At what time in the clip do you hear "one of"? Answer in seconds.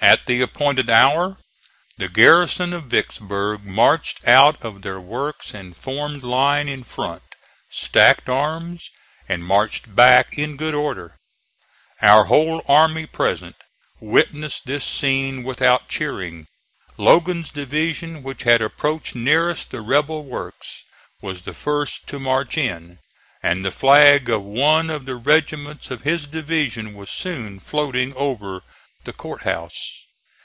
24.42-25.06